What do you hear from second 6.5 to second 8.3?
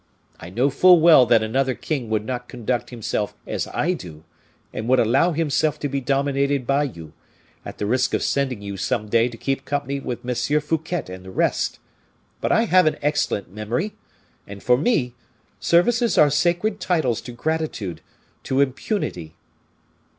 by you, at the risk of